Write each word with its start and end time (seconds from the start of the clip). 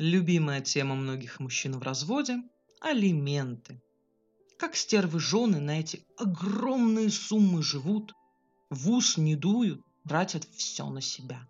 Любимая 0.00 0.62
тема 0.62 0.94
многих 0.94 1.40
мужчин 1.40 1.78
в 1.78 1.82
разводе– 1.82 2.42
алименты. 2.80 3.82
Как 4.58 4.74
стервы 4.74 5.20
жены 5.20 5.60
на 5.60 5.78
эти 5.78 6.06
огромные 6.16 7.10
суммы 7.10 7.62
живут, 7.62 8.14
в 8.70 8.88
ус 8.88 9.18
не 9.18 9.36
дуют, 9.36 9.82
тратят 10.08 10.46
все 10.56 10.88
на 10.88 11.02
себя. 11.02 11.46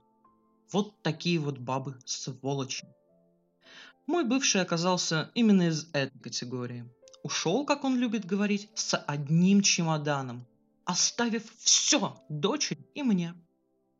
Вот 0.72 1.00
такие 1.02 1.38
вот 1.38 1.58
бабы 1.58 1.96
сволочи. 2.04 2.88
Мой 4.08 4.24
бывший 4.24 4.62
оказался 4.62 5.30
именно 5.36 5.68
из 5.68 5.88
этой 5.92 6.18
категории. 6.18 6.92
Ушел, 7.22 7.64
как 7.64 7.84
он 7.84 7.98
любит 7.98 8.24
говорить, 8.24 8.68
с 8.74 8.96
одним 8.96 9.62
чемоданом, 9.62 10.44
оставив 10.84 11.44
все 11.60 12.20
дочери 12.28 12.84
и 12.96 13.04
мне. 13.04 13.32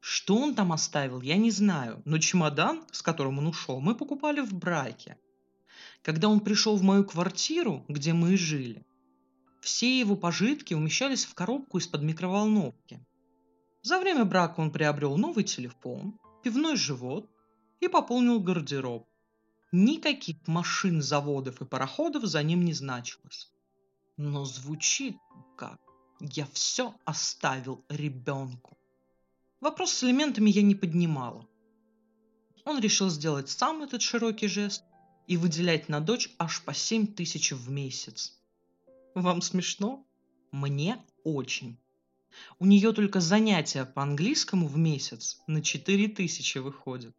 Что 0.00 0.36
он 0.36 0.54
там 0.54 0.72
оставил, 0.72 1.20
я 1.20 1.36
не 1.36 1.50
знаю, 1.50 2.02
но 2.06 2.18
чемодан, 2.18 2.84
с 2.90 3.02
которым 3.02 3.38
он 3.38 3.46
ушел, 3.46 3.80
мы 3.80 3.94
покупали 3.94 4.40
в 4.40 4.54
браке. 4.54 5.18
Когда 6.02 6.28
он 6.28 6.40
пришел 6.40 6.76
в 6.76 6.82
мою 6.82 7.04
квартиру, 7.04 7.84
где 7.88 8.14
мы 8.14 8.36
жили, 8.38 8.86
все 9.60 10.00
его 10.00 10.16
пожитки 10.16 10.72
умещались 10.72 11.26
в 11.26 11.34
коробку 11.34 11.78
из-под 11.78 12.02
микроволновки. 12.02 13.04
За 13.82 14.00
время 14.00 14.24
брака 14.24 14.60
он 14.60 14.70
приобрел 14.70 15.18
новый 15.18 15.44
телефон, 15.44 16.18
пивной 16.42 16.76
живот 16.76 17.30
и 17.80 17.88
пополнил 17.88 18.40
гардероб. 18.40 19.06
Никаких 19.72 20.36
машин, 20.48 21.02
заводов 21.02 21.60
и 21.60 21.66
пароходов 21.66 22.24
за 22.24 22.42
ним 22.42 22.64
не 22.64 22.72
значилось. 22.72 23.52
Но 24.16 24.44
звучит 24.44 25.16
как 25.56 25.78
«я 26.20 26.46
все 26.52 26.94
оставил 27.04 27.84
ребенку». 27.88 28.79
Вопрос 29.60 29.92
с 29.92 30.04
элементами 30.04 30.48
я 30.48 30.62
не 30.62 30.74
поднимала. 30.74 31.46
Он 32.64 32.80
решил 32.80 33.10
сделать 33.10 33.50
сам 33.50 33.82
этот 33.82 34.00
широкий 34.00 34.48
жест 34.48 34.82
и 35.26 35.36
выделять 35.36 35.90
на 35.90 36.00
дочь 36.00 36.30
аж 36.38 36.62
по 36.62 36.72
7 36.72 37.06
тысяч 37.06 37.52
в 37.52 37.70
месяц. 37.70 38.40
Вам 39.14 39.42
смешно? 39.42 40.06
Мне 40.50 41.04
очень. 41.24 41.78
У 42.58 42.64
нее 42.64 42.92
только 42.92 43.20
занятия 43.20 43.84
по 43.84 44.02
английскому 44.02 44.66
в 44.66 44.78
месяц 44.78 45.38
на 45.46 45.62
4 45.62 46.08
тысячи 46.08 46.56
выходят. 46.56 47.14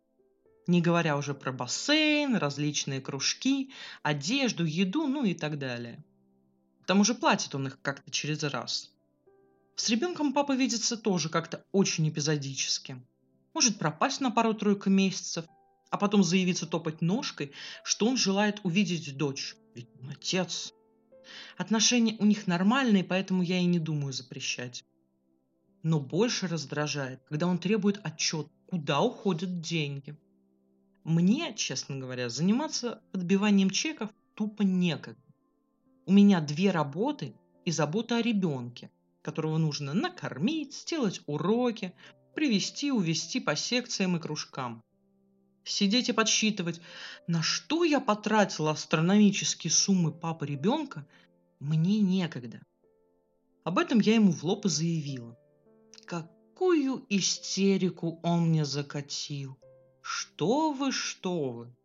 Не 0.65 0.81
говоря 0.81 1.17
уже 1.17 1.35
про 1.35 1.51
бассейн, 1.51 2.35
различные 2.35 3.01
кружки, 3.01 3.71
одежду, 4.01 4.65
еду, 4.65 5.07
ну 5.07 5.25
и 5.25 5.35
так 5.35 5.59
далее. 5.59 6.03
К 6.81 6.87
тому 6.87 7.03
же 7.03 7.13
платит 7.13 7.53
он 7.53 7.67
их 7.67 7.79
как-то 7.81 8.09
через 8.09 8.41
раз. 8.43 8.91
С 9.81 9.89
ребенком 9.89 10.31
папа 10.31 10.55
видится 10.55 10.95
тоже 10.95 11.27
как-то 11.27 11.65
очень 11.71 12.07
эпизодически. 12.07 13.03
Может 13.55 13.79
пропасть 13.79 14.21
на 14.21 14.29
пару-тройку 14.29 14.91
месяцев, 14.91 15.45
а 15.89 15.97
потом 15.97 16.23
заявиться 16.23 16.67
топать 16.67 17.01
ножкой, 17.01 17.51
что 17.83 18.05
он 18.05 18.15
желает 18.15 18.59
увидеть 18.61 19.17
дочь. 19.17 19.55
Ведь 19.73 19.89
он 19.99 20.11
отец. 20.11 20.71
Отношения 21.57 22.15
у 22.19 22.25
них 22.25 22.45
нормальные, 22.45 23.03
поэтому 23.03 23.41
я 23.41 23.57
и 23.57 23.65
не 23.65 23.79
думаю 23.79 24.13
запрещать. 24.13 24.85
Но 25.81 25.99
больше 25.99 26.47
раздражает, 26.47 27.23
когда 27.27 27.47
он 27.47 27.57
требует 27.57 27.99
отчет, 28.03 28.49
куда 28.67 29.01
уходят 29.01 29.61
деньги. 29.61 30.15
Мне, 31.03 31.55
честно 31.55 31.97
говоря, 31.97 32.29
заниматься 32.29 33.01
отбиванием 33.13 33.71
чеков 33.71 34.11
тупо 34.35 34.61
некогда. 34.61 35.33
У 36.05 36.11
меня 36.11 36.39
две 36.39 36.69
работы 36.69 37.33
и 37.65 37.71
забота 37.71 38.17
о 38.17 38.21
ребенке– 38.21 38.91
которого 39.21 39.57
нужно 39.57 39.93
накормить, 39.93 40.73
сделать 40.73 41.21
уроки, 41.25 41.93
привести, 42.33 42.91
увести 42.91 43.39
по 43.39 43.55
секциям 43.55 44.17
и 44.17 44.19
кружкам. 44.19 44.83
Сидеть 45.63 46.09
и 46.09 46.13
подсчитывать, 46.13 46.81
на 47.27 47.43
что 47.43 47.83
я 47.83 47.99
потратила 47.99 48.71
астрономические 48.71 49.71
суммы 49.71 50.11
папы 50.11 50.47
ребенка, 50.47 51.07
мне 51.59 51.99
некогда. 51.99 52.61
Об 53.63 53.77
этом 53.77 53.99
я 53.99 54.15
ему 54.15 54.31
в 54.31 54.43
лоб 54.43 54.65
и 54.65 54.69
заявила. 54.69 55.37
Какую 56.05 57.05
истерику 57.09 58.19
он 58.23 58.49
мне 58.49 58.65
закатил. 58.65 59.57
Что 60.01 60.71
вы, 60.71 60.91
что 60.91 61.51
вы. 61.51 61.75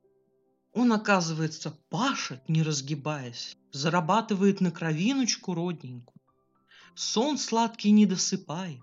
Он, 0.72 0.92
оказывается, 0.92 1.78
пашет, 1.91 2.48
не 2.48 2.62
разгибаясь, 2.62 3.56
зарабатывает 3.72 4.60
на 4.60 4.70
кровиночку 4.70 5.54
родненькую. 5.54 6.20
Сон 6.98 7.36
сладкий 7.36 7.90
не 7.90 8.06
досыпай, 8.06 8.80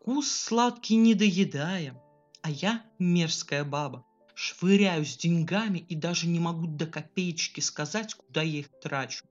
вкус 0.00 0.28
сладкий 0.28 0.96
не 0.96 1.14
доедая, 1.14 1.94
а 2.42 2.50
я, 2.50 2.82
мерзкая 2.98 3.62
баба, 3.62 4.04
швыряюсь 4.34 5.16
деньгами 5.16 5.78
и 5.78 5.94
даже 5.94 6.26
не 6.26 6.40
могу 6.40 6.66
до 6.66 6.86
копеечки 6.86 7.60
сказать, 7.60 8.14
куда 8.14 8.42
я 8.42 8.58
их 8.58 8.70
трачу. 8.82 9.24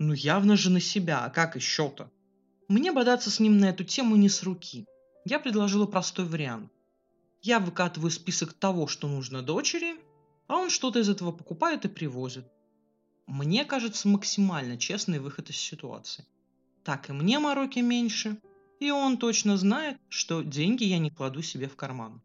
Ну 0.00 0.12
явно 0.12 0.56
же 0.56 0.70
на 0.70 0.80
себя, 0.80 1.24
а 1.24 1.30
как 1.30 1.54
еще-то? 1.54 2.10
Мне 2.66 2.90
бодаться 2.90 3.30
с 3.30 3.38
ним 3.38 3.58
на 3.58 3.66
эту 3.66 3.84
тему 3.84 4.16
не 4.16 4.28
с 4.28 4.42
руки. 4.42 4.84
Я 5.24 5.38
предложила 5.38 5.86
простой 5.86 6.24
вариант. 6.24 6.72
Я 7.42 7.60
выкатываю 7.60 8.10
список 8.10 8.54
того, 8.54 8.88
что 8.88 9.06
нужно 9.06 9.40
дочери, 9.40 9.94
а 10.48 10.56
он 10.56 10.68
что-то 10.68 10.98
из 10.98 11.08
этого 11.08 11.30
покупает 11.30 11.84
и 11.84 11.88
привозит. 11.88 12.48
Мне 13.28 13.64
кажется 13.64 14.08
максимально 14.08 14.76
честный 14.76 15.20
выход 15.20 15.48
из 15.50 15.56
ситуации 15.56 16.26
так 16.86 17.10
и 17.10 17.12
мне 17.12 17.40
мороки 17.40 17.80
меньше, 17.80 18.40
и 18.78 18.92
он 18.92 19.18
точно 19.18 19.56
знает, 19.56 19.98
что 20.08 20.42
деньги 20.42 20.84
я 20.84 20.98
не 20.98 21.10
кладу 21.10 21.42
себе 21.42 21.68
в 21.68 21.74
карман. 21.74 22.22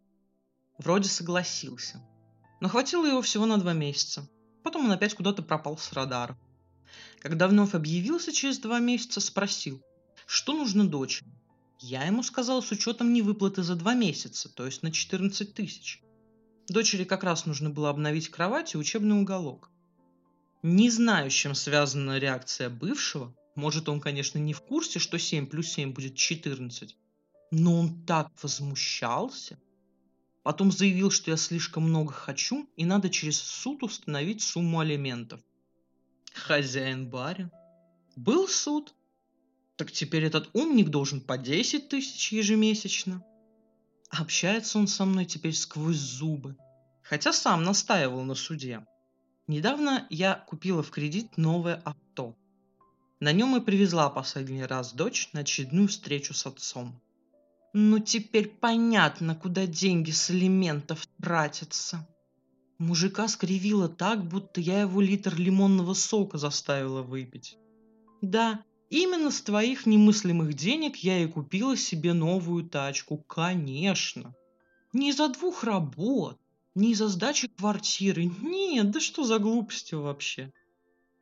Вроде 0.77 1.09
согласился. 1.09 1.99
Но 2.59 2.69
хватило 2.69 3.07
его 3.07 3.23
всего 3.23 3.47
на 3.47 3.57
два 3.57 3.73
месяца. 3.73 4.29
Потом 4.63 4.85
он 4.85 4.91
опять 4.91 5.15
куда-то 5.15 5.41
пропал 5.41 5.79
с 5.79 5.91
радара. 5.93 6.37
Когда 7.21 7.47
вновь 7.47 7.73
объявился 7.73 8.31
через 8.31 8.59
два 8.59 8.77
месяца, 8.77 9.19
спросил, 9.19 9.81
что 10.27 10.53
нужно 10.53 10.87
дочери. 10.87 11.33
Я 11.79 12.03
ему 12.03 12.21
сказал 12.21 12.61
с 12.61 12.69
учетом 12.69 13.13
невыплаты 13.13 13.63
за 13.63 13.75
два 13.75 13.95
месяца, 13.95 14.47
то 14.47 14.67
есть 14.67 14.83
на 14.83 14.91
14 14.91 15.55
тысяч. 15.55 16.03
Дочери 16.67 17.03
как 17.03 17.23
раз 17.23 17.47
нужно 17.47 17.71
было 17.71 17.89
обновить 17.89 18.29
кровать 18.29 18.75
и 18.75 18.77
учебный 18.77 19.19
уголок. 19.19 19.71
Не 20.61 20.91
знаю, 20.91 21.31
с 21.31 21.33
чем 21.33 21.55
связана 21.55 22.19
реакция 22.19 22.69
бывшего, 22.69 23.35
может, 23.55 23.89
он, 23.89 23.99
конечно, 23.99 24.39
не 24.39 24.53
в 24.53 24.61
курсе, 24.61 24.99
что 24.99 25.17
7 25.17 25.47
плюс 25.47 25.67
7 25.67 25.93
будет 25.93 26.15
14, 26.15 26.95
но 27.51 27.79
он 27.79 28.05
так 28.05 28.31
возмущался. 28.41 29.59
Потом 30.43 30.71
заявил, 30.71 31.11
что 31.11 31.31
я 31.31 31.37
слишком 31.37 31.83
много 31.83 32.13
хочу, 32.13 32.67
и 32.75 32.85
надо 32.85 33.09
через 33.09 33.37
суд 33.37 33.83
установить 33.83 34.41
сумму 34.41 34.79
алиментов. 34.79 35.41
Хозяин 36.33 37.09
барин. 37.09 37.51
Был 38.15 38.47
суд. 38.47 38.95
Так 39.75 39.91
теперь 39.91 40.23
этот 40.23 40.49
умник 40.53 40.89
должен 40.89 41.21
по 41.21 41.37
10 41.37 41.89
тысяч 41.89 42.31
ежемесячно. 42.31 43.23
Общается 44.09 44.77
он 44.77 44.87
со 44.87 45.05
мной 45.05 45.25
теперь 45.25 45.53
сквозь 45.53 45.97
зубы. 45.97 46.57
Хотя 47.03 47.33
сам 47.33 47.63
настаивал 47.63 48.23
на 48.23 48.35
суде. 48.35 48.85
Недавно 49.47 50.07
я 50.09 50.35
купила 50.35 50.81
в 50.83 50.91
кредит 50.91 51.37
новое 51.37 51.75
авто. 51.75 52.00
На 53.21 53.33
нем 53.33 53.55
и 53.55 53.61
привезла 53.61 54.09
последний 54.09 54.63
раз 54.63 54.93
дочь 54.93 55.29
на 55.31 55.41
очередную 55.41 55.87
встречу 55.87 56.33
с 56.33 56.47
отцом. 56.47 56.99
Ну 57.71 57.99
теперь 57.99 58.49
понятно, 58.49 59.35
куда 59.35 59.67
деньги 59.67 60.09
с 60.09 60.31
элементов 60.31 61.05
тратятся. 61.21 62.07
Мужика 62.79 63.27
скривило 63.27 63.87
так, 63.87 64.27
будто 64.27 64.59
я 64.59 64.81
его 64.81 65.01
литр 65.01 65.35
лимонного 65.35 65.93
сока 65.93 66.39
заставила 66.39 67.03
выпить. 67.03 67.59
Да, 68.23 68.63
именно 68.89 69.29
с 69.29 69.39
твоих 69.41 69.85
немыслимых 69.85 70.55
денег 70.55 70.95
я 70.95 71.19
и 71.19 71.27
купила 71.27 71.77
себе 71.77 72.13
новую 72.13 72.67
тачку, 72.67 73.17
конечно. 73.17 74.33
Не 74.93 75.11
из-за 75.11 75.29
двух 75.29 75.63
работ, 75.63 76.39
не 76.73 76.93
из-за 76.93 77.07
сдачи 77.07 77.49
квартиры. 77.49 78.25
Нет, 78.25 78.89
да 78.89 78.99
что 78.99 79.23
за 79.23 79.37
глупости 79.37 79.93
вообще. 79.93 80.51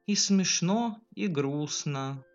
И 0.10 0.16
смешно, 0.16 1.00
и 1.14 1.28
грустно. 1.28 2.26